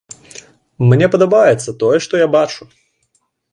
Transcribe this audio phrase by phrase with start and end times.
[0.91, 2.63] Мне падабаецца тое, што я бачу.